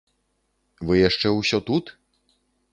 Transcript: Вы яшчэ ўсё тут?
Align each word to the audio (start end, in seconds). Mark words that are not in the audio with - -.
Вы 0.87 0.95
яшчэ 1.09 1.35
ўсё 1.35 1.57
тут? 1.71 1.95